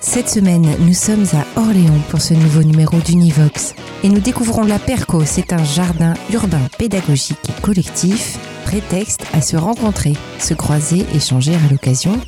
[0.00, 3.74] Cette semaine, nous sommes à Orléans pour ce nouveau numéro d'Univox
[4.04, 5.24] et nous découvrons la Perco.
[5.24, 11.70] C'est un jardin urbain pédagogique et collectif, prétexte à se rencontrer, se croiser, échanger à
[11.70, 12.20] l'occasion,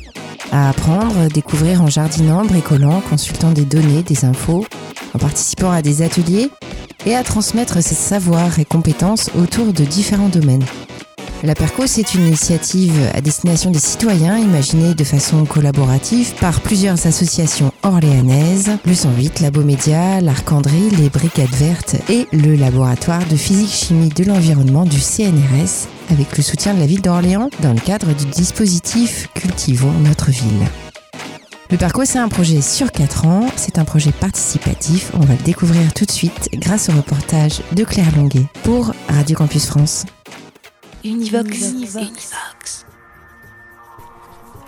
[0.51, 4.65] à apprendre, découvrir en jardinant, bricolant, consultant des données, des infos,
[5.13, 6.49] en participant à des ateliers
[7.05, 10.65] et à transmettre ses savoirs et compétences autour de différents domaines.
[11.41, 17.07] La Perco, c'est une initiative à destination des citoyens imaginée de façon collaborative par plusieurs
[17.07, 24.25] associations orléanaises, le 108, Labomédia, l'Arcandrie, les Brigades Vertes et le laboratoire de physique-chimie de
[24.25, 29.29] l'environnement du CNRS avec le soutien de la ville d'Orléans dans le cadre du dispositif
[29.33, 30.67] Cultivons notre ville.
[31.71, 35.43] Le Perco, c'est un projet sur 4 ans, c'est un projet participatif, on va le
[35.43, 40.05] découvrir tout de suite grâce au reportage de Claire Longuet pour Radio Campus France.
[41.03, 41.71] Univox.
[41.71, 42.85] Univox.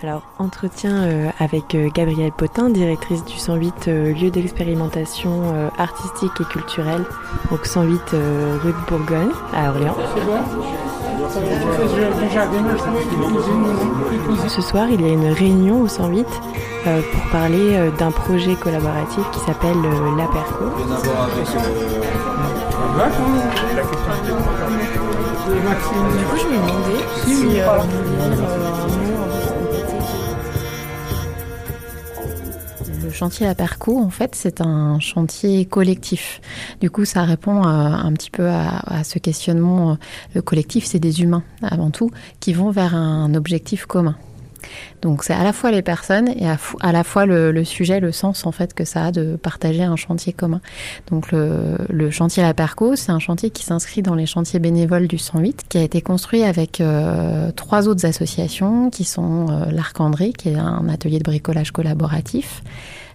[0.02, 6.44] Alors, entretien euh, avec euh, Gabrielle Potin, directrice du 108 euh, lieu d'expérimentation artistique et
[6.44, 7.04] culturelle,
[7.50, 9.96] donc 108 euh, rue de Bourgogne à Orléans.
[14.48, 16.26] Ce soir, il y a une réunion au 108
[16.86, 20.64] euh, pour parler d'un projet collaboratif qui s'appelle euh, La Perco.
[25.44, 27.78] Du coup, je me demandais si euh,
[33.04, 36.40] Le chantier La Perco, en fait, c'est un chantier collectif.
[36.80, 37.68] Du coup, ça répond à-
[38.04, 39.98] un petit peu à, à ce questionnement.
[40.34, 44.14] Le collectif, c'est des humains, avant tout, qui vont vers un objectif commun.
[45.02, 48.46] Donc, c'est à la fois les personnes et à, la fois le, sujet, le sens,
[48.46, 50.60] en fait, que ça a de partager un chantier commun.
[51.10, 55.18] Donc, le, chantier La Perco, c'est un chantier qui s'inscrit dans les chantiers bénévoles du
[55.18, 59.70] 108, qui a été construit avec euh, trois autres associations, qui sont euh,
[60.36, 62.62] qui est un atelier de bricolage collaboratif,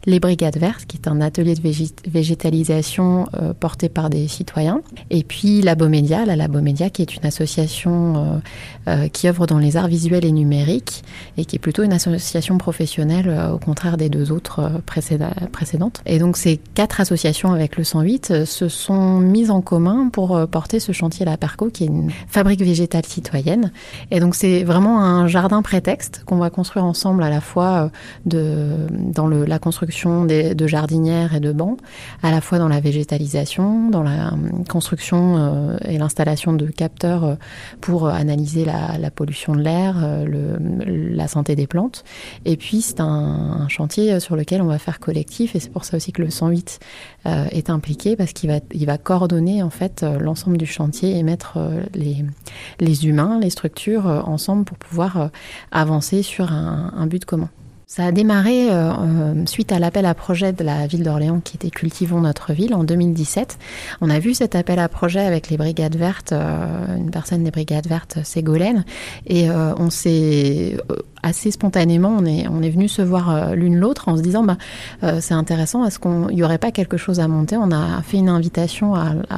[0.05, 4.81] les Brigades Vertes, qui est un atelier de végé- végétalisation euh, porté par des citoyens,
[5.09, 8.41] et puis Labomédia, la Labomédia, qui est une association
[8.87, 11.03] euh, euh, qui œuvre dans les arts visuels et numériques,
[11.37, 16.01] et qui est plutôt une association professionnelle, au contraire des deux autres précédentes.
[16.05, 20.47] Et donc ces quatre associations avec le 108 euh, se sont mises en commun pour
[20.47, 23.71] porter ce chantier La Perco, qui est une fabrique végétale citoyenne.
[24.11, 27.91] Et donc c'est vraiment un jardin prétexte qu'on va construire ensemble à la fois
[28.25, 31.79] dans la construction de jardinières et de bancs,
[32.23, 37.23] à la fois dans la végétalisation, dans la hum, construction euh, et l'installation de capteurs
[37.23, 37.35] euh,
[37.81, 42.03] pour euh, analyser la, pollution de l'air, euh, la santé des plantes.
[42.45, 45.97] Et puis c'est un, chantier sur lequel on va faire collectif et c'est pour ça
[45.97, 46.79] aussi que le 108
[47.27, 51.57] euh, est impliqué parce qu'il va, coordonner en fait euh, l'ensemble du chantier et mettre
[51.57, 55.27] euh, les, humains, les structures euh, ensemble pour pouvoir euh,
[55.71, 57.49] avancer sur un but commun.
[57.89, 61.69] Ça a démarré euh, suite à l'appel à projet de la ville d'Orléans qui était
[61.69, 63.57] Cultivons notre ville en 2017.
[64.01, 67.51] On a vu cet appel à projet avec les Brigades Vertes, euh, une personne des
[67.51, 68.83] Brigades Vertes, Ségolène,
[69.25, 70.75] et euh, on s'est
[71.23, 74.43] assez spontanément, on est, on est venu se voir euh, l'une l'autre en se disant
[74.43, 74.57] bah,
[75.03, 77.57] euh, c'est intéressant, est-ce qu'il n'y aurait pas quelque chose à monter?
[77.57, 78.93] On a fait une invitation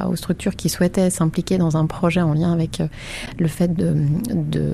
[0.07, 2.88] aux structures qui souhaitaient s'impliquer dans un projet en lien avec euh,
[3.38, 3.95] le fait de,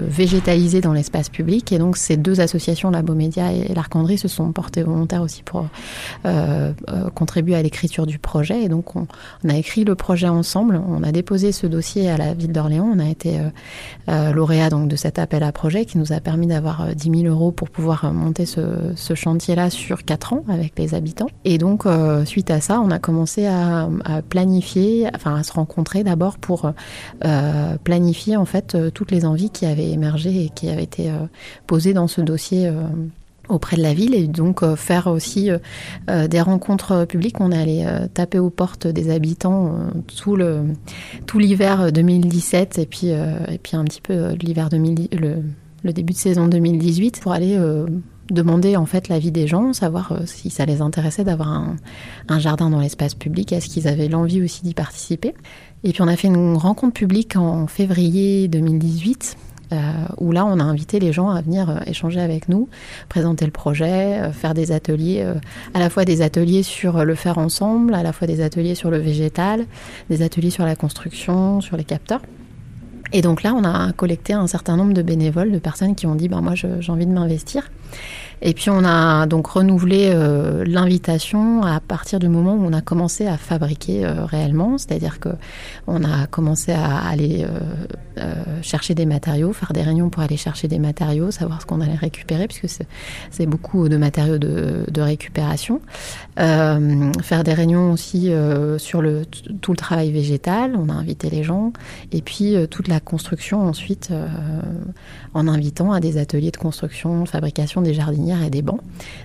[0.07, 1.71] végétaliser dans l'espace public.
[1.71, 5.67] Et donc ces deux associations, la Beaumédia et l'Arcandrie, se sont portées volontaires aussi pour
[7.13, 8.63] contribuer à l'écriture du projet.
[8.63, 9.07] Et donc on,
[9.43, 12.89] on a écrit le projet ensemble, on a déposé ce dossier à la ville d'Orléans,
[12.93, 13.39] on a été
[14.07, 17.51] lauréat donc de cet appel à projet qui nous a permis d'avoir 10 000 euros
[17.51, 18.63] pour pouvoir euh, monter ce,
[19.13, 21.27] chantier-là sur 4 ans avec les habitants.
[21.43, 23.89] Et donc euh, suite à ça, on a commencé à,
[24.29, 26.71] planifier, enfin à se rencontrer d'abord pour
[27.23, 31.11] euh, planifier en fait toutes les envies qui avaient émergé et qui avaient été
[31.67, 32.71] posées dans ce dossier.
[33.47, 35.51] auprès de la ville et donc faire aussi
[36.07, 37.39] des rencontres publiques.
[37.39, 40.63] On est allé taper aux portes des habitants tout le
[41.27, 45.43] tout l'hiver 2017 et puis et puis un petit peu l'hiver 2000 le,
[45.85, 47.85] le début de saison 2018 pour aller euh,
[48.31, 51.49] demander en fait l'avis des gens, savoir euh, si ça les intéressait d'avoir
[52.27, 55.35] un, jardin dans l'espace public, est-ce qu'ils avaient l'envie aussi d'y participer.
[55.83, 59.37] Et puis on a fait une rencontre publique en février 2018
[60.19, 62.69] où là, on a invité les gens à venir échanger avec nous,
[63.09, 65.27] présenter le projet, faire des ateliers,
[65.73, 68.89] à la fois des ateliers sur le faire ensemble, à la fois des ateliers sur
[68.89, 69.65] le végétal,
[70.09, 72.21] des ateliers sur la construction, sur les capteurs.
[73.13, 76.15] Et donc là, on a collecté un certain nombre de bénévoles, de personnes qui ont
[76.15, 77.69] dit, ben moi, j'ai envie de m'investir.
[78.41, 82.81] Et puis on a donc renouvelé euh, l'invitation à partir du moment où on a
[82.81, 85.29] commencé à fabriquer euh, réellement, c'est-à-dire que
[85.87, 87.45] on a commencé à aller
[88.17, 91.81] euh, chercher des matériaux, faire des réunions pour aller chercher des matériaux, savoir ce qu'on
[91.81, 92.67] allait récupérer, puisque
[93.31, 95.81] c'est beaucoup de matériaux de, de récupération.
[96.37, 98.31] faire des réunions aussi
[98.77, 99.03] sur
[99.61, 101.73] tout le travail végétal, on a invité les gens,
[102.11, 104.11] et puis toute la construction ensuite
[105.33, 107.93] en invitant à des ateliers de construction, fabrication des
[108.25, 108.81] et des bancs.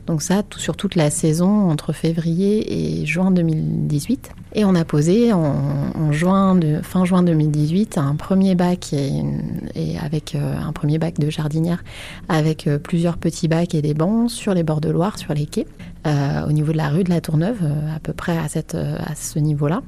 [0.06, 4.32] Donc ça, sur toute la saison entre février et juin 2018.
[4.54, 10.58] Et on a posé en, juin fin juin 2018 un premier bac et, avec euh,
[10.58, 11.84] un premier bac de jardinière
[12.28, 15.46] avec euh, plusieurs petits bacs et des bancs sur les bords de Loire, sur les
[15.46, 15.66] quais,
[16.06, 17.62] euh, au niveau de la rue de la Tourneuve,
[17.94, 19.82] à peu près à, cette, à ce niveau-là.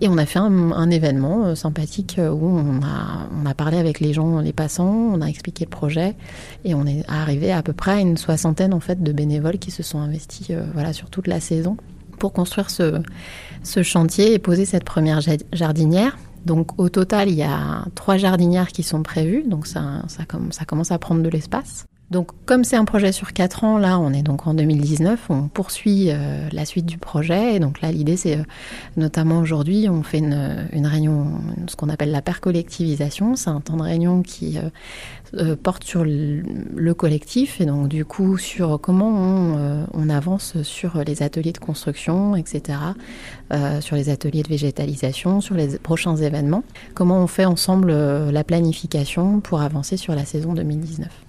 [0.00, 3.78] Et on a fait un, événement euh, sympathique euh, où on a, on a, parlé
[3.78, 6.14] avec les gens, les passants, on a expliqué le projet
[6.64, 9.70] et on est arrivé à, peu près à une soixantaine en fait de bénévoles qui
[9.70, 11.76] se sont investis euh, voilà sur toute la saison
[12.18, 13.00] pour construire ce,
[13.62, 15.20] ce chantier et poser cette première
[15.52, 16.16] jardinière.
[16.44, 20.64] Donc au total, il y a trois jardinières qui sont prévues, donc ça, ça, ça
[20.64, 21.86] commence à prendre de l'espace.
[22.14, 25.48] Donc, comme c'est un projet sur 4 ans, là, on est donc en 2019, on
[25.48, 27.56] poursuit euh, la suite du projet.
[27.56, 28.44] Et donc là, l'idée, c'est euh,
[28.96, 31.26] notamment aujourd'hui, on fait une, réunion,
[31.66, 33.34] ce qu'on appelle la percollectivisation.
[33.34, 34.58] C'est un temps de réunion qui
[35.34, 41.02] euh, porte sur le, collectif et donc du coup sur comment on, on, avance sur
[41.04, 42.78] les ateliers de construction, etc.,
[43.80, 46.62] sur les ateliers de végétalisation, sur les prochains événements.
[46.94, 51.23] Comment on fait ensemble la planification pour avancer sur la saison 2019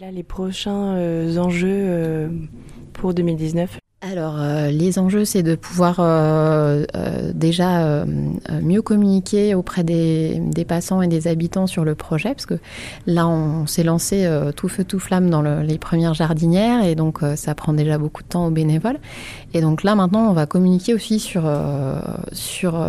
[0.00, 2.28] les prochains euh, enjeux euh,
[2.92, 3.78] pour 2019
[4.10, 8.04] alors, euh, les enjeux, c'est de pouvoir euh, euh, déjà
[8.62, 12.58] mieux communiquer auprès des, passants et des habitants sur le projet, parce que
[13.06, 17.54] là, on s'est lancé tout feu tout flamme dans les premières jardinières, et donc ça
[17.54, 18.98] prend déjà beaucoup de temps aux bénévoles.
[19.52, 21.44] Et donc là, maintenant, on va communiquer aussi sur
[22.32, 22.84] sur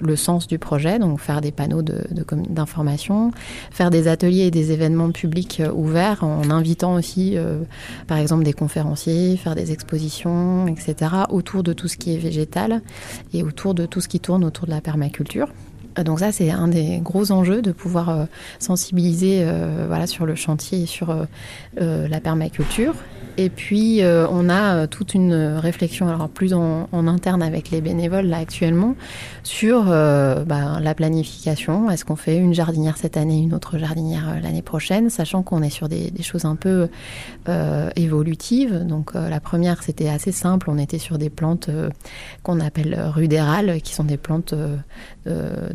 [0.00, 3.32] le sens du projet, donc faire des panneaux d'information,
[3.70, 7.36] faire des ateliers et des événements publics ouverts, en invitant aussi,
[8.06, 10.29] par exemple, des conférenciers, faire des expositions
[10.66, 12.82] etc., autour de tout ce qui est végétal
[13.32, 15.48] et autour de tout ce qui tourne autour de la permaculture.
[15.98, 18.24] Euh, donc ça, c'est un des gros enjeux de pouvoir euh,
[18.58, 21.14] sensibiliser euh, voilà, sur le chantier et sur
[21.76, 22.94] la permaculture.
[23.36, 28.38] Et puis, on a toute une réflexion, alors plus en, interne avec les bénévoles là
[28.38, 28.96] actuellement,
[29.44, 31.90] sur bah, la planification.
[31.90, 35.70] Est-ce qu'on fait une jardinière cette année, une autre jardinière l'année prochaine, sachant qu'on est
[35.70, 36.88] sur des, des choses un peu
[37.96, 38.84] évolutives.
[38.86, 40.68] Donc, la première, c'était assez simple.
[40.68, 41.70] On était sur des plantes
[42.42, 44.54] qu'on appelle rudérales, qui sont des plantes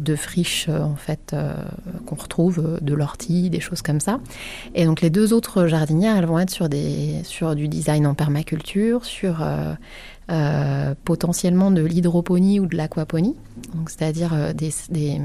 [0.06, 1.54] de friches euh, en fait euh,
[2.06, 4.20] qu'on retrouve, euh, de l'ortie, des choses comme ça.
[4.74, 8.14] Et donc les deux autres jardinières, elles vont être sur des sur du design en
[8.14, 9.46] permaculture, sur
[11.04, 13.36] potentiellement de l'hydroponie ou de l'aquaponie,
[13.88, 15.22] c'est-à-dire des, des,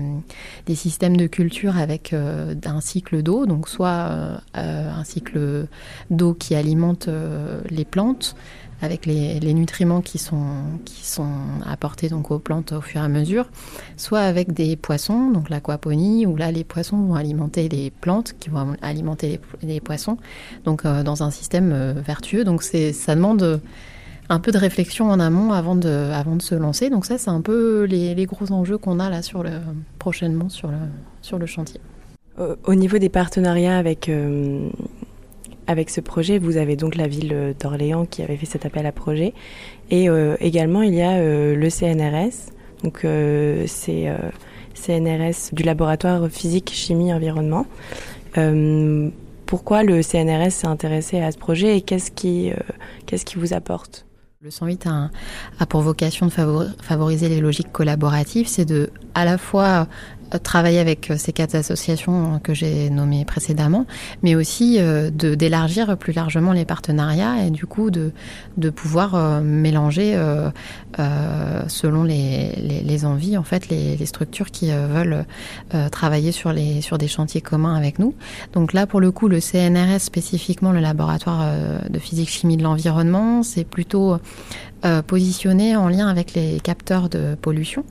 [0.66, 5.66] des, systèmes de culture avec un cycle d'eau, donc soit un cycle
[6.10, 7.08] d'eau qui alimente
[7.70, 8.36] les plantes,
[8.82, 10.46] avec les, nutriments qui sont,
[10.84, 11.32] qui sont
[11.66, 13.48] apportés donc aux plantes au fur et à mesure,
[13.96, 18.48] soit avec des poissons, donc l'aquaponie, où là les poissons vont alimenter les plantes, qui
[18.48, 20.16] vont alimenter les, poissons,
[20.64, 22.44] donc euh, dans un système euh, vertueux.
[22.44, 23.60] Donc ça demande
[24.28, 26.88] un peu de réflexion en amont avant de, avant de se lancer.
[26.88, 29.44] Donc ça, c'est un peu les, gros enjeux qu'on a là sur
[29.98, 30.76] prochainement sur le,
[31.20, 31.80] sur le chantier.
[32.64, 34.70] Au, niveau des partenariats avec euh,
[35.70, 38.92] avec ce projet, vous avez donc la ville d'Orléans qui avait fait cet appel à
[38.92, 39.34] projet.
[39.90, 42.50] Et euh, également, il y a euh, le CNRS.
[42.82, 44.12] Donc, euh, c'est
[44.74, 47.66] CNRS du laboratoire physique, chimie, environnement.
[49.46, 52.50] pourquoi le CNRS s'est intéressé à ce projet et qu'est-ce qui,
[53.06, 54.06] qu'est-ce qui vous apporte?
[54.42, 55.10] Le 108 a,
[55.58, 59.86] a, pour vocation de favoriser les logiques collaboratives, c'est de à la fois
[60.38, 63.86] travailler avec euh, ces quatre associations que j'ai nommées précédemment,
[64.22, 68.12] mais aussi euh, de d'élargir plus largement les partenariats et du coup de,
[68.56, 70.18] de pouvoir euh, mélanger
[71.68, 75.24] selon les, les, envies en fait les, les structures qui veulent
[75.90, 78.14] travailler sur les sur des chantiers communs avec nous.
[78.52, 81.46] Donc là pour le coup le CNRS spécifiquement le laboratoire
[81.88, 84.18] de physique chimie de l'environnement c'est plutôt
[85.06, 87.84] positionné en lien avec les capteurs de pollution.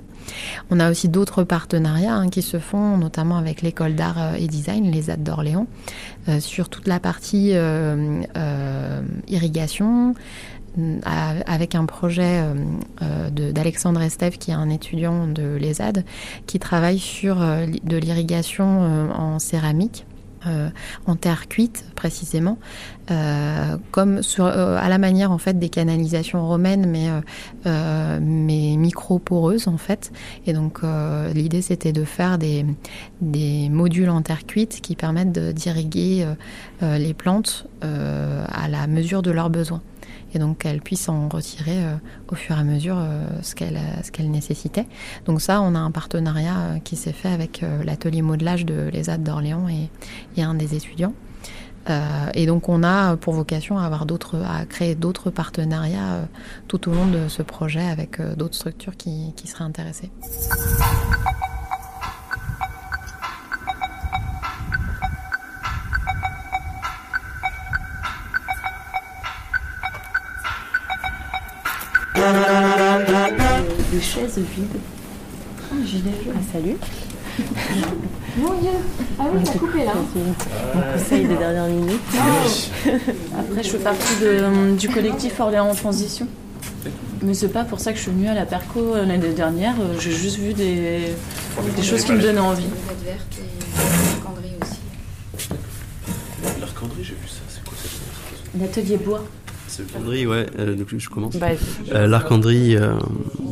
[0.70, 4.92] On a aussi d'autres partenariats hein, qui se font, notamment avec l'école d'art et design,
[4.92, 5.68] les AD d'Orléans,
[6.40, 7.54] sur toute la partie
[9.28, 10.14] irrigation,
[11.46, 12.44] avec un projet
[13.32, 16.04] d'Alexandre Estève, qui est un étudiant de l'ESAD,
[16.46, 20.06] qui travaille sur de l'irrigation en céramique.
[20.48, 20.70] Euh,
[21.06, 22.60] en terre cuite précisément,
[23.12, 27.10] euh, comme euh, à la manière en fait des canalisations romaines, mais
[28.22, 30.14] mais micro poreuses en fait.
[30.46, 30.80] Et donc
[31.34, 32.66] l'idée c'était de faire des
[33.20, 36.26] des modules en terre cuite qui permettent d'irriguer
[36.82, 39.82] les plantes à la mesure de leurs besoins
[40.34, 41.96] et donc qu'elle puisse en retirer euh,
[42.32, 44.88] au fur et à mesure euh, ce qu'elle euh, qu'elle nécessitait.
[45.26, 49.68] Donc ça, on a un partenariat qui s'est fait avec l'atelier modelage de l'ESAD d'Orléans
[49.70, 49.90] et,
[50.38, 51.14] et, un des étudiants.
[52.34, 56.28] et donc on a pour vocation à avoir à créer d'autres partenariats
[56.68, 60.12] tout au long de ce projet avec d'autres structures qui, qui seraient intéressées.
[73.92, 74.68] Des chaises vides.
[75.72, 76.76] Ah, j'ai Ah, salut.
[78.38, 78.70] Mon Dieu
[79.18, 79.94] Ah oui, t'as coupé là.
[79.96, 82.02] On conseil des dernières minutes.
[82.18, 82.90] Ah.
[83.40, 86.28] Après, je fais partie de, du collectif Orléans en transition.
[87.22, 89.76] Mais c'est pas pour ça que je suis venue à la Perco l'année dernière.
[90.00, 91.14] J'ai juste vu des,
[91.76, 92.66] des choses qui me donnaient envie.
[93.78, 95.50] L'arcandrie aussi.
[96.60, 97.42] L'arcandrie, j'ai vu ça.
[97.50, 99.24] C'est quoi cette L'atelier bois.
[99.78, 101.36] L'Arcandrie, ouais, euh, donc je commence.
[101.36, 101.48] Bah,
[101.94, 102.94] euh, L'Arcandrie, euh,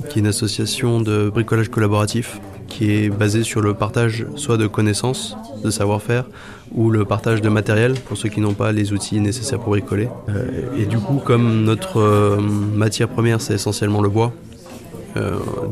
[0.09, 4.67] qui est une association de bricolage collaboratif, qui est basée sur le partage soit de
[4.67, 6.25] connaissances, de savoir-faire,
[6.73, 10.09] ou le partage de matériel pour ceux qui n'ont pas les outils nécessaires pour bricoler.
[10.77, 12.39] et du coup, comme notre
[12.75, 14.33] matière première, c'est essentiellement le bois,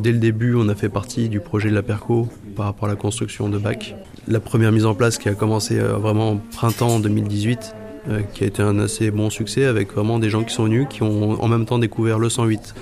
[0.02, 2.92] dès le début, on a fait partie du projet de la Perco par rapport à
[2.92, 3.96] la construction de bacs.
[4.28, 7.85] La première mise en place qui a commencé vraiment au printemps 2018 euh,
[8.34, 11.04] qui a été un assez bon succès avec vraiment des gens qui sont venus, qui
[11.04, 12.74] ont en même temps découvert le 108,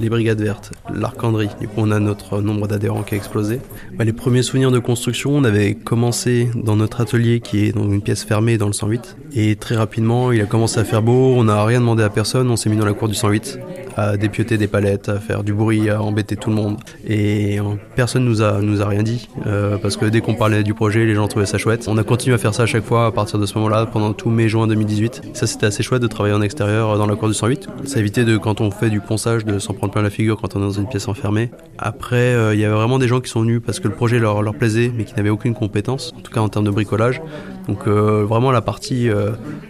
[0.00, 1.50] les Brigades Vertes, l'Arcandrie.
[1.60, 3.60] Du coup, on a notre nombre d'adhérents qui a explosé.
[3.96, 7.84] Bah, les premiers souvenirs de construction, on avait commencé dans notre atelier qui est dans
[7.84, 9.16] une pièce fermée dans le 108.
[9.34, 12.50] Et très rapidement, il a commencé à faire beau, on n'a rien demandé à personne,
[12.50, 13.58] on s'est mis dans la cour du 108
[13.96, 16.78] à dépioter des palettes, à faire du bruit, à embêter tout le monde.
[17.06, 17.64] Et euh,
[17.96, 21.04] personne nous a, nous a rien dit, euh, parce que dès qu'on parlait du projet,
[21.04, 21.86] les gens trouvaient ça chouette.
[21.88, 24.12] On a continué à faire ça à chaque fois à partir de ce moment-là, pendant
[24.12, 25.22] tout mai-juin 2018.
[25.34, 27.68] Ça, c'était assez chouette de travailler en extérieur dans la cour du 108.
[27.84, 30.56] Ça évitait de, quand on fait du ponçage, de s'en prendre plein la figure quand
[30.56, 31.50] on est dans une pièce enfermée.
[31.78, 34.18] Après, euh, il y avait vraiment des gens qui sont venus parce que le projet
[34.18, 37.20] leur, leur plaisait, mais qui n'avaient aucune compétence, en tout cas en termes de bricolage.
[37.68, 39.08] Donc vraiment la partie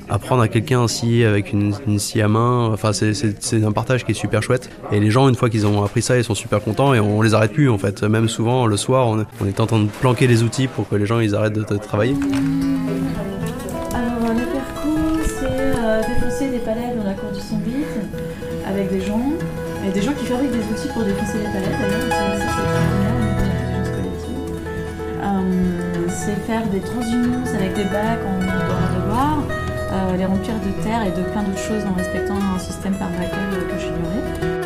[0.09, 4.15] apprendre à quelqu'un scier avec une, scie à main, enfin c'est un partage qui est
[4.15, 4.71] super chouette.
[4.93, 7.23] Et les gens, une fois qu'ils ont appris ça, ils sont super contents et on
[7.23, 8.03] les arrête plus en fait.
[8.03, 11.07] Même souvent le soir, on, est en train de planquer les outils pour que les
[11.07, 12.15] gens ils arrêtent de travailler.
[20.31, 22.31] Et des outils pour défoncer les palettes d'ailleurs.
[26.09, 29.53] C'est faire des transhumances avec des bacs en dans de
[29.93, 33.09] euh, les remplir de terre et de plein d'autres choses en respectant un système par
[33.11, 34.60] bracole que j'ignorais.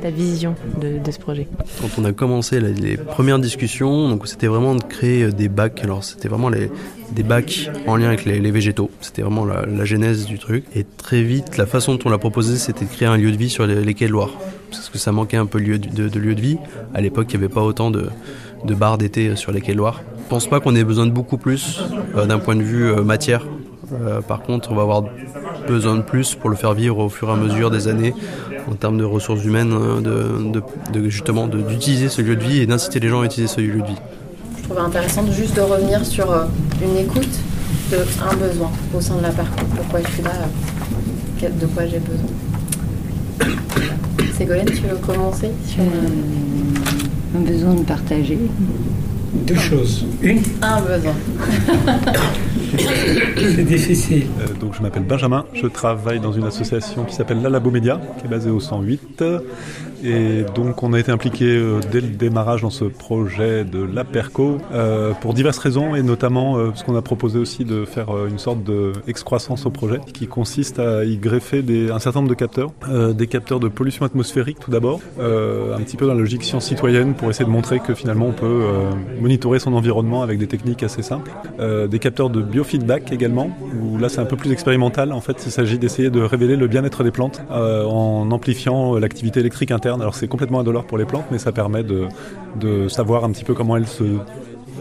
[0.00, 1.46] Ta vision de, ce projet
[1.80, 5.82] Quand on a commencé les, premières discussions, donc c'était vraiment de créer des bacs.
[5.82, 6.70] Alors c'était vraiment les,
[7.12, 8.90] des bacs en lien avec les, végétaux.
[9.00, 10.64] C'était vraiment la, genèse du truc.
[10.74, 13.36] Et très vite, la façon dont on l'a proposé, c'était de créer un lieu de
[13.36, 14.30] vie sur les, quais de Loire.
[14.70, 16.58] Parce que ça manquait un peu de lieu de, lieu de vie.
[16.94, 18.08] À l'époque, il n'y avait pas autant de,
[18.64, 20.02] de bars d'été sur les quais de Loire.
[20.24, 21.82] Je pense pas qu'on ait besoin de beaucoup plus
[22.16, 23.46] euh, d'un point de vue euh, matière.
[23.92, 25.02] Euh, par contre, on va avoir
[25.66, 28.14] besoin de plus pour le faire vivre au fur et à mesure des années
[28.68, 29.70] en termes de ressources humaines,
[30.02, 30.62] de, de,
[31.00, 33.80] de justement d'utiliser ce lieu de vie et d'inciter les gens à utiliser ce lieu
[33.80, 33.96] de vie.
[34.58, 36.26] Je trouvais intéressant de juste de revenir sur
[36.82, 37.28] une écoute
[37.92, 39.66] de un besoin au sein de la parcours.
[39.76, 40.32] Pourquoi je suis là
[41.48, 42.30] De quoi j'ai besoin
[44.38, 45.80] Ségolène, tu veux commencer sur...
[45.82, 48.38] euh, Un besoin de partager.
[49.32, 50.04] Deux choses.
[50.22, 51.14] Une Un besoin.
[53.36, 54.26] C'est difficile.
[54.40, 58.00] Euh, donc je m'appelle Benjamin, je travaille dans une association qui s'appelle La Labo Média,
[58.18, 59.24] qui est basée au 108.
[60.02, 64.58] Et donc on a été impliqué euh, dès le démarrage dans ce projet de l'APERCO
[64.72, 68.38] euh, pour diverses raisons et notamment euh, parce qu'on a proposé aussi de faire une
[68.38, 68.60] sorte
[69.06, 72.70] d'excroissance au projet qui consiste à y greffer un certain nombre de capteurs,
[73.14, 77.14] des capteurs de pollution atmosphérique tout d'abord, un petit peu dans la logique science citoyenne
[77.14, 78.64] pour essayer de montrer que finalement on peut
[79.20, 81.30] monitorer son environnement avec des techniques assez simples,
[81.88, 85.12] des capteurs de biofeedback également où là c'est un peu plus expérimental.
[85.12, 89.70] En fait il s'agit d'essayer de révéler le bien-être des plantes en amplifiant l'activité électrique
[89.70, 92.06] interne alors c'est complètement indolore pour les plantes, mais ça permet de,
[92.56, 94.04] de savoir un petit peu comment elles se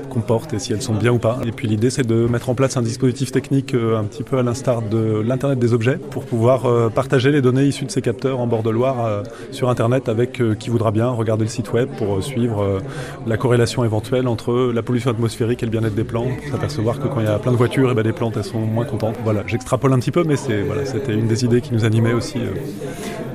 [0.10, 1.40] comportent et si elles sont bien ou pas.
[1.46, 4.38] Et puis l'idée c'est de mettre en place un dispositif technique euh, un petit peu
[4.38, 8.02] à l'instar de l'Internet des objets pour pouvoir euh, partager les données issues de ces
[8.02, 11.72] capteurs en bord de Loire euh, sur Internet avec qui voudra bien regarder le site
[11.74, 12.82] web pour suivre
[13.28, 17.20] la corrélation éventuelle entre la pollution atmosphérique et le bien-être des plantes, s'apercevoir que quand
[17.20, 19.16] il y a plein de voitures, et eh ben, les plantes elles sont moins contentes.
[19.24, 22.14] Voilà, j'extrapole un petit peu mais c'est voilà, c'était une des idées qui nous animait
[22.14, 22.40] aussi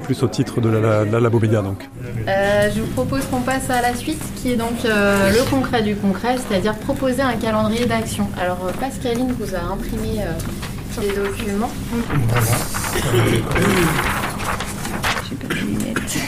[0.04, 1.88] plus au titre de la, la, donc.
[2.26, 6.36] je vous propose qu'on passe à la suite qui est donc le concret du concret,
[6.54, 8.28] c'est-à-dire proposer un calendrier d'action.
[8.40, 11.72] Alors euh, Pascaline vous a imprimé euh, les documents.
[15.28, 16.18] J'ai pas de lunettes.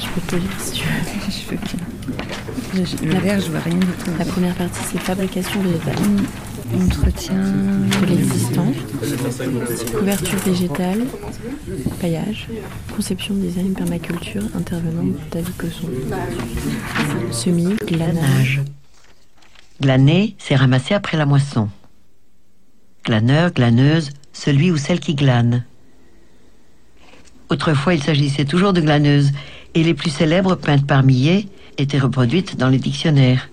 [0.00, 1.58] Je peux te lire si tu veux.
[2.74, 3.12] Je veux.
[3.12, 4.10] La je vois rien du tout.
[4.18, 5.94] La première partie, c'est fabrication végétale.
[6.74, 8.66] Entretien de l'existant,
[9.96, 11.04] couverture végétale,
[11.98, 12.48] paillage,
[12.94, 15.88] conception, design, permaculture, intervenant David Cosson,
[17.30, 18.60] semis, glanage.
[19.80, 21.68] Glaner, c'est ramasser après la moisson.
[23.04, 25.64] Glaneur, glaneuse, celui ou celle qui glane.
[27.48, 29.30] Autrefois, il s'agissait toujours de glaneuses,
[29.74, 33.48] et les plus célèbres, peintes par milliers, étaient reproduites dans les dictionnaires.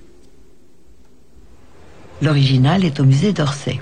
[2.21, 3.79] L'original est au musée d'Orsay.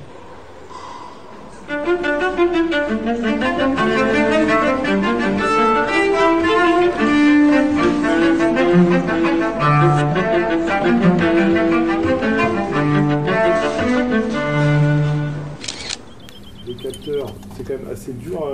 [17.92, 18.48] Assez dur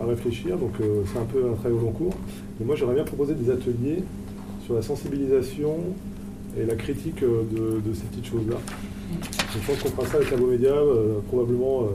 [0.00, 2.14] à, réfléchir, donc euh, c'est un peu un travail au long cours.
[2.58, 4.02] Mais moi, j'aimerais bien proposer des ateliers
[4.64, 5.76] sur la sensibilisation
[6.58, 7.42] et la critique euh,
[7.84, 8.56] de, ces petites choses-là.
[9.52, 11.88] Je pense qu'on fera ça avec la Média, euh, probablement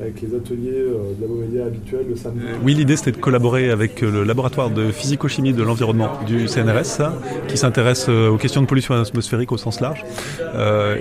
[0.00, 2.40] avec les ateliers euh, de la habituels le samedi.
[2.42, 6.48] Euh, oui, l'idée c'était de collaborer avec euh, le laboratoire de physico-chimie de l'environnement du
[6.48, 7.02] CNRS,
[7.48, 10.04] qui s'intéresse aux questions de pollution atmosphérique au sens large.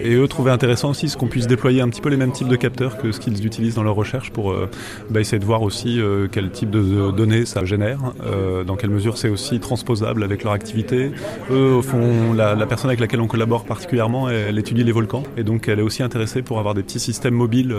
[0.04, 2.48] et eux trouvaient intéressant aussi ce qu'on puisse déployer un petit peu les mêmes types
[2.48, 4.54] de capteurs que ce qu'ils utilisent dans leur recherche pour
[5.10, 6.00] bah, essayer de voir aussi
[6.32, 8.00] quel type de données ça génère,
[8.66, 11.12] dans quelle mesure c'est aussi transposable avec leur activité.
[11.52, 15.24] Eux, au fond, la, personne avec laquelle on collabore particulièrement, elle, elle, étudie les volcans
[15.38, 17.76] et donc elle est aussi intéressée pour avoir des petits systèmes mobiles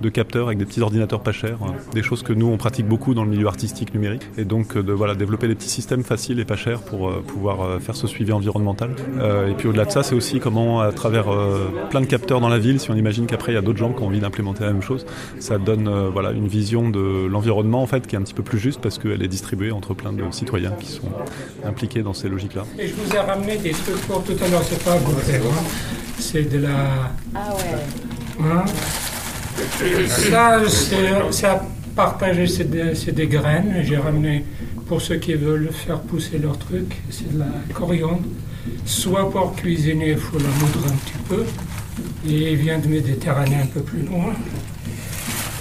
[0.00, 1.72] de capteurs avec des petits ordinateurs pas chers, hein.
[1.94, 4.82] des choses que nous on pratique beaucoup dans le milieu artistique numérique, et donc euh,
[4.82, 7.96] de voilà développer des petits systèmes faciles et pas chers pour euh, pouvoir euh, faire
[7.96, 8.90] ce suivi environnemental.
[9.48, 11.26] et puis au-delà de ça, c'est aussi comment à travers
[11.88, 13.92] plein de capteurs dans la ville, si on imagine qu'après il y a d'autres gens
[13.92, 15.06] qui ont envie d'implémenter la même chose,
[15.38, 18.58] ça donne voilà une vision de l'environnement en fait qui est un petit peu plus
[18.58, 21.10] juste parce qu'elle est distribuée entre plein de citoyens qui sont
[21.64, 22.64] impliqués dans ces logiques-là.
[22.78, 25.64] Et je vous ai ramené des trucs pour tout à l'heure, c'est pas goûter, hein.
[26.18, 27.12] c'est de la.
[27.34, 28.44] Ah ouais.
[28.44, 28.64] Hein
[30.08, 30.60] ça,
[31.30, 31.62] c'est à
[31.94, 33.82] partager, c'est des, graines.
[33.82, 34.44] J'ai ramené
[34.86, 38.22] pour ceux qui veulent faire pousser leur truc, c'est de la coriandre.
[38.84, 41.44] Soit pour cuisiner, il faut la moudre un petit peu.
[42.28, 44.32] Et il vient de Méditerranée un peu plus loin.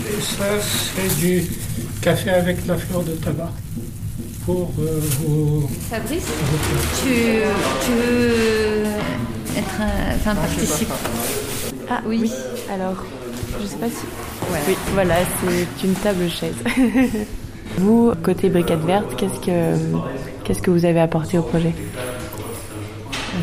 [0.07, 1.43] Et ça, c'est du
[2.01, 3.51] café avec la fleur de tabac.
[4.45, 5.69] Pour euh, vous.
[5.89, 6.25] Fabrice,
[7.03, 7.13] tu,
[7.85, 8.83] tu, veux
[9.55, 9.81] être.
[10.15, 10.91] Enfin, participer
[11.89, 12.19] Ah oui.
[12.23, 12.31] oui.
[12.73, 13.05] Alors,
[13.61, 14.05] je sais pas si.
[14.67, 16.55] Oui, voilà, c'est une table chaise.
[17.77, 19.75] vous, côté Brigade Verte, qu'est-ce que,
[20.43, 21.73] qu'est-ce que vous avez apporté au projet
[23.35, 23.39] euh,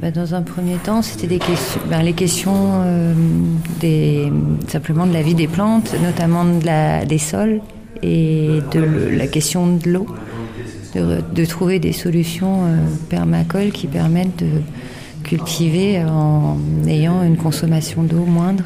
[0.00, 3.12] bah, Dans un premier temps, c'était des questions, ben, les questions euh,
[3.80, 4.32] des,
[4.68, 7.60] simplement de la vie des plantes, notamment de la, des sols
[8.02, 8.80] et de
[9.16, 10.06] la question de l'eau.
[10.92, 14.60] De, trouver des solutions euh, permacoles qui permettent de
[15.22, 18.64] cultiver en ayant une consommation d'eau moindre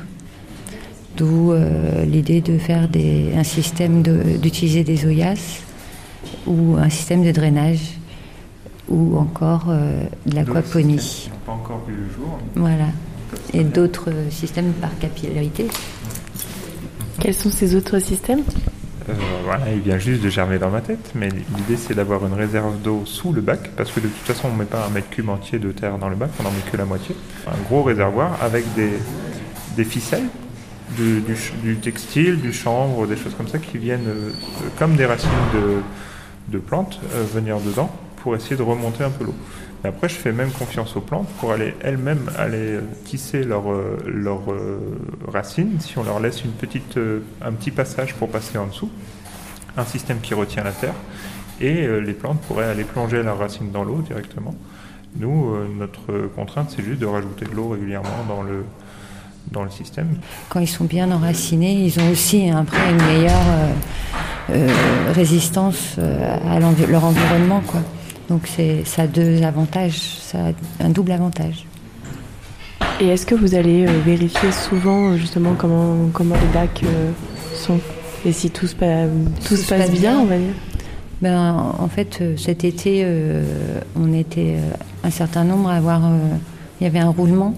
[1.16, 5.62] D'où euh, l'idée de faire des, un système d'utiliser des oyas
[6.46, 7.98] ou un système de drainage
[8.88, 11.30] ou encore euh, de l'aquaponie.
[11.46, 12.38] Pas encore vu le jour.
[12.56, 12.86] Voilà.
[13.52, 15.68] Et d'autres systèmes par capillarité.
[17.20, 18.42] Quels sont ces autres systèmes?
[19.08, 19.12] Euh,
[19.44, 22.80] voilà, il vient juste de germer dans ma tête, mais l'idée c'est d'avoir une réserve
[22.82, 25.10] d'eau sous le bac, parce que de toute façon on ne met pas un mètre
[25.10, 27.14] cube entier de terre dans le bac, on n'en met que la moitié.
[27.46, 28.92] Un gros réservoir avec des,
[29.76, 30.28] des ficelles
[30.96, 34.30] du, textile, du chanvre, des choses comme ça qui viennent euh,
[34.78, 35.30] comme des racines
[36.48, 37.00] de, plantes
[37.34, 39.34] venir dedans pour essayer de remonter un peu l'eau.
[39.82, 43.64] après, je fais même confiance aux plantes pour aller elles-mêmes aller tisser leurs
[44.06, 44.42] leur,
[45.26, 45.80] racines.
[45.80, 46.98] Si on leur laisse une petite,
[47.42, 48.88] un petit passage pour passer en dessous,
[49.76, 50.94] un système qui retient la terre,
[51.60, 54.54] et les plantes pourraient aller plonger leurs racines dans l'eau directement.
[55.16, 58.64] Nous, notre contrainte, c'est juste de rajouter de l'eau régulièrement dans le,
[59.50, 60.08] dans le système.
[60.48, 63.72] Quand ils sont bien enracinés, ils ont aussi après une meilleure euh,
[64.50, 67.62] euh, résistance euh, à leur environnement.
[67.66, 67.80] Quoi.
[68.28, 68.48] Donc
[68.84, 70.38] ça a deux avantages, ça
[70.80, 71.66] a un double avantage.
[73.00, 76.84] Et est-ce que vous allez vérifier souvent justement comment, comment les bacs
[77.54, 77.80] sont?
[78.24, 78.74] Et si tout se,
[79.46, 80.54] tout se passe, bien, on va dire?
[81.20, 83.06] Ben, en fait, cet été,
[83.96, 84.56] on était
[85.02, 86.02] un certain nombre à avoir.
[86.80, 87.54] il y avait un roulement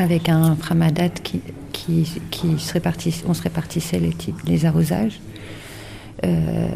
[0.00, 1.40] avec un framadat qui,
[1.72, 4.14] qui, se répartissait, on se répartissait les,
[4.46, 5.20] les arrosages.
[6.24, 6.68] Euh,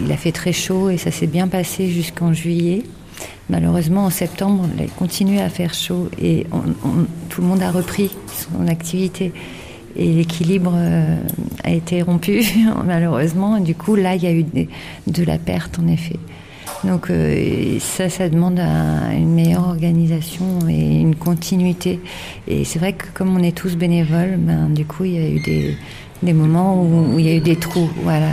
[0.00, 2.82] il a fait très chaud et ça s'est bien passé jusqu'en juillet.
[3.50, 6.46] Malheureusement, en septembre, il continué à faire chaud et
[7.28, 9.32] tout le monde a repris son activité.
[9.96, 11.16] Et l'équilibre euh,
[11.62, 12.42] a été rompu,
[12.84, 13.60] malheureusement.
[13.60, 14.44] Du coup, là, il y a eu
[15.06, 16.18] de la perte, en effet.
[16.84, 22.00] Donc euh, ça, ça demande une meilleure organisation et une continuité.
[22.46, 25.28] Et c'est vrai que comme on est tous bénévoles, ben, du coup, il y a
[25.28, 25.76] eu des,
[26.22, 27.90] des moments où, il y a eu des trous.
[28.02, 28.30] Voilà.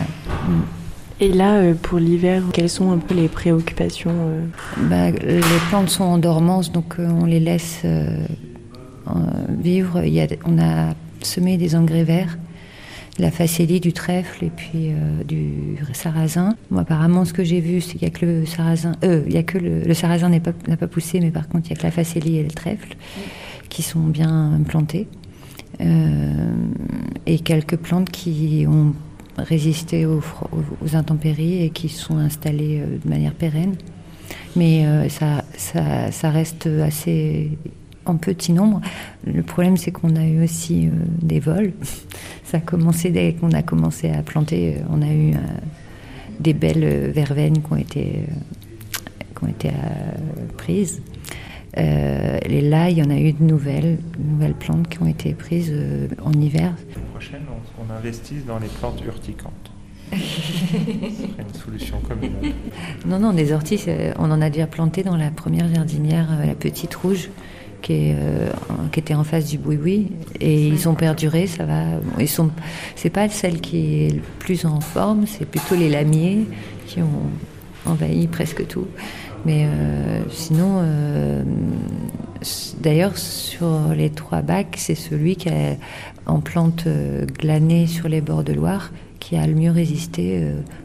[1.19, 4.41] Et là, euh, pour l'hiver, quelles sont un peu les préoccupations euh
[4.77, 7.83] ben, Les plantes sont en dormance, donc on les laisse
[9.49, 10.03] vivre.
[10.03, 12.37] Il y a, on a semé des engrais verts
[13.21, 16.55] la facélie, du trèfle et puis euh, du sarrasin.
[16.71, 18.93] Moi, apparemment, ce que j'ai vu, c'est qu'il n'y a que le sarrasin.
[19.03, 21.77] Euh, il y a que le, sarrasin n'a pas, poussé, mais par contre, il n'y
[21.77, 22.95] a que la facélie et le trèfle
[23.69, 25.07] qui sont bien plantés.
[25.79, 26.53] Euh,
[27.27, 28.93] et quelques plantes qui ont
[29.37, 30.21] résisté aux,
[30.93, 33.75] intempéries et qui sont installées de manière pérenne.
[34.55, 37.57] Mais ça, ça reste assez
[38.05, 38.81] en petit nombre.
[39.25, 40.89] Le problème, c'est qu'on a eu aussi
[41.21, 41.71] des vols.
[42.51, 44.75] Ça a commencé dès qu'on a commencé à planter.
[44.75, 45.37] Euh, on a eu euh,
[46.41, 48.25] des belles euh, verveines qui ont été,
[49.37, 49.69] qui ont été
[50.57, 51.01] prises.
[51.77, 55.73] et là, il y en a eu de nouvelles, nouvelles plantes qui ont été prises
[56.21, 56.73] en hiver.
[56.89, 57.43] L'année prochaine,
[57.79, 59.71] on, investit dans les plantes urticantes.
[60.11, 62.33] Ce serait une solution commune.
[63.05, 63.85] Non, non, des orties,
[64.19, 67.29] on en a déjà planté dans la première jardinière, la petite rouge
[67.81, 68.49] qui, est, euh,
[68.95, 70.07] était en face du boui-boui
[70.39, 71.47] et ils ont perduré.
[71.47, 71.83] Ça va.
[72.19, 72.51] Ils sont.
[73.13, 76.45] Pas celle qui est le plus en forme, c'est plutôt les lamiers
[76.87, 77.29] qui ont
[77.85, 78.87] envahi presque tout.
[79.45, 81.43] Mais euh, sinon, euh,
[82.79, 85.77] d'ailleurs, sur les trois bacs, c'est celui qui est
[86.25, 86.87] en plante
[87.39, 90.43] glanée sur les bords de Loire qui a le mieux résisté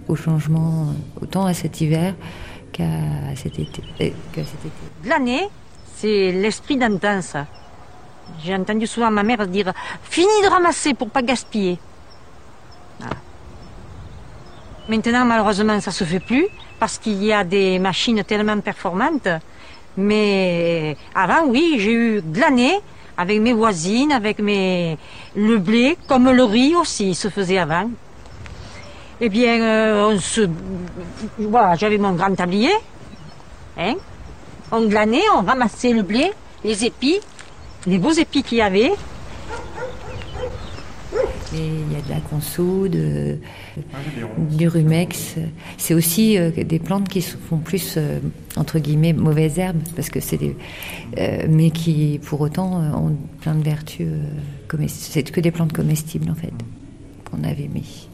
[0.09, 0.89] au changement,
[1.23, 2.15] autant à cet hiver
[2.73, 2.87] qu'à
[3.35, 3.83] cet été.
[4.33, 4.41] Qu
[5.97, 7.21] c'est l'esprit d'antan.
[8.43, 11.79] J'ai entendu souvent ma mère dire Fini de ramasser pour pas gaspiller.
[14.89, 16.47] Maintenant, malheureusement, ça se fait plus
[16.79, 19.29] parce qu'il y a des machines tellement performantes.
[19.97, 22.79] Mais avant, oui, j'ai eu de l'année
[23.17, 24.99] avec mes voisines, avec mes
[25.35, 27.91] le blé, comme le riz aussi se faisait avant.
[29.21, 30.43] Eh bien, euh, on se...
[31.39, 32.75] voilà, j'avais mon grand tablier,
[33.79, 33.95] hein,
[34.73, 36.33] on glanait, on ramassait le blé,
[36.65, 37.21] les épis,
[37.87, 38.93] les beaux épis qu'il y avait.
[41.53, 42.97] il y a de la consoude,
[44.51, 45.37] du rumex.
[45.79, 48.19] C'est aussi euh, des plantes qui font plus, euh,
[48.57, 50.57] entre guillemets, mauvaises herbes, parce que c'est des,
[51.19, 54.07] euh, mais qui, pour autant, ont plein de vertus.
[54.89, 56.53] c'est que des plantes comestibles, en fait,
[57.31, 58.09] qu'on avait mis.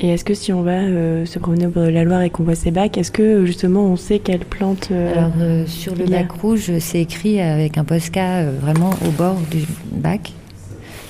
[0.00, 2.30] Et est-ce que si on va euh, se promener au bord de la Loire et
[2.30, 5.94] qu'on voit ces bacs, est-ce que justement on sait quelle plante euh, Alors euh, sur
[5.94, 10.32] le bac rouge, c'est écrit avec un posca vraiment au bord du bac,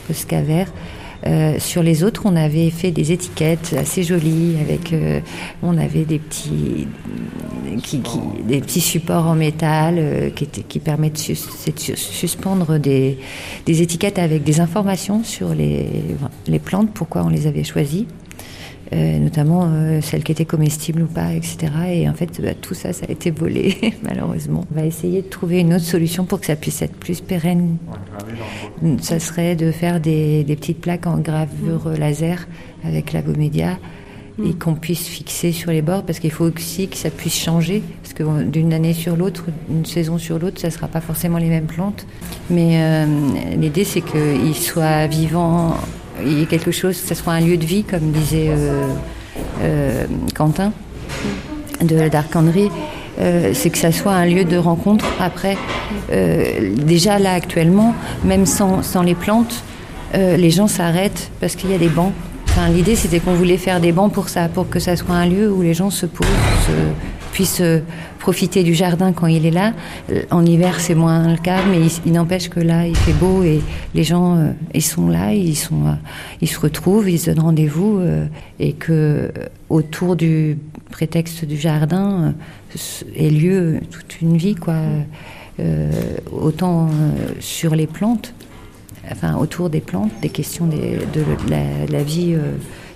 [0.09, 0.73] posca vert.
[1.59, 4.93] sur les autres, on avait fait des étiquettes assez jolies avec,
[5.63, 6.89] on avait des petits,
[7.83, 8.03] qui,
[8.47, 11.35] des petits supports en métal qui, qui permettent de
[11.95, 13.19] suspendre des,
[13.65, 15.87] des, étiquettes avec des informations sur les,
[16.49, 18.09] les plantes, pourquoi on les avait choisies.
[18.93, 21.73] Euh, notamment euh, celles qui étaient comestibles ou pas, etc.
[21.89, 24.67] Et en fait, bah, tout ça, ça a été volé, malheureusement.
[24.71, 27.79] On va essayer de trouver une autre solution pour que ça puisse être plus pérenne.
[29.01, 31.95] Ça serait de faire des, petites plaques en gravure mm.
[31.95, 32.49] laser
[32.85, 33.79] avec la Gomédia
[34.39, 34.59] et mm.
[34.59, 38.13] qu'on puisse fixer sur les bords parce qu'il faut aussi que ça puisse changer parce
[38.13, 41.49] que d'une année sur l'autre, une saison sur l'autre, ça ne sera pas forcément les
[41.49, 42.07] mêmes plantes.
[42.51, 43.07] Mais euh,
[43.57, 45.77] l'idée c'est qu'ils soient vivants
[46.21, 48.87] il y ait quelque chose, que ce soit un lieu de vie, comme disait euh,
[49.63, 50.73] euh, Quentin,
[51.81, 52.71] de d'Arcandrie,
[53.53, 55.05] c'est que ça soit un lieu de rencontre.
[55.21, 55.57] Après,
[56.11, 57.95] déjà là actuellement,
[58.25, 59.63] même sans, sans les plantes,
[60.15, 62.13] les gens s'arrêtent parce qu'il y a des bancs.
[62.49, 65.27] Enfin, L'idée, c'était qu'on voulait faire des bancs pour ça, pour que ça soit un
[65.27, 66.27] lieu où les gens se posent,
[67.33, 67.63] puissent
[68.23, 69.73] profiter du jardin quand il est là.
[70.11, 73.43] Euh, en hiver, c'est moins le cas, mais il, n'empêche que là, il fait beau
[73.43, 73.61] et
[73.95, 75.95] les gens, euh, ils sont là, ils sont, euh,
[76.41, 78.01] ils se retrouvent, ils se donnent rendez-vous
[78.61, 79.33] et que
[79.69, 80.57] autour du
[80.91, 82.35] prétexte du jardin
[83.17, 84.77] ait lieu toute une vie, quoi.
[86.31, 86.91] autant
[87.41, 88.35] sur les plantes,
[89.11, 90.77] enfin autour des plantes, des questions de,
[91.91, 92.37] la, vie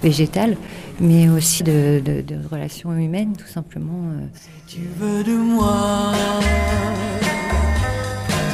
[0.06, 0.56] végétale,
[1.00, 2.00] mais aussi de,
[2.48, 4.02] relations humaines, tout simplement.
[4.12, 4.26] Euh.
[4.34, 6.12] Si tu veux de moi,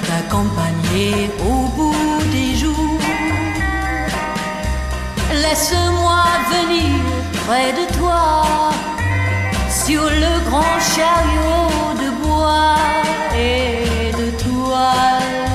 [0.06, 1.12] t'accompagner
[1.50, 3.04] au bout des jours,
[5.44, 6.22] laisse-moi
[6.54, 6.90] venir
[7.46, 8.30] près de toi
[9.84, 11.70] sur le grand chariot
[12.02, 12.76] de bois
[13.36, 15.50] et de toile.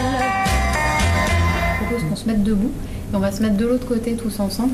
[1.72, 2.72] Je propose qu'on se mette debout
[3.12, 4.74] et on va se mettre de l'autre côté tous ensemble.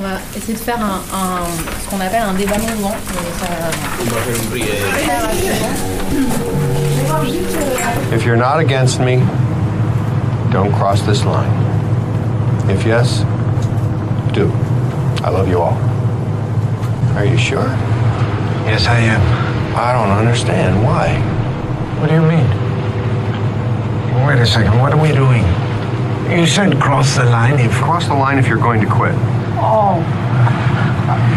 [0.00, 1.44] On va essayer de faire un, un
[1.82, 2.94] ce qu'on appelle un débat mouvement.
[8.12, 9.16] If you're not against me,
[10.50, 11.50] don't cross this line.
[12.70, 13.24] If yes,
[14.32, 14.50] do.
[15.24, 15.76] I love you all.
[17.16, 17.68] Are you sure?
[18.66, 19.20] Yes, I am.
[19.76, 20.82] I don't understand.
[20.82, 21.18] Why?
[22.00, 22.46] What do you mean?
[24.26, 24.78] Wait a second.
[24.80, 25.44] What are we doing?
[26.30, 27.72] You said cross the line if...
[27.72, 29.14] Cross the line if you're going to quit.
[29.64, 30.02] Oh,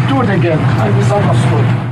[0.08, 0.58] do it again.
[0.58, 1.85] I misunderstood.